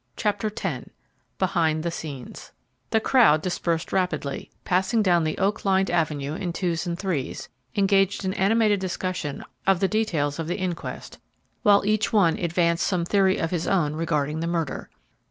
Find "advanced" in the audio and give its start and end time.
12.39-12.87